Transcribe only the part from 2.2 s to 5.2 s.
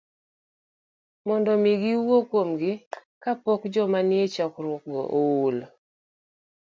kuomgi kapok joma nie chokruok go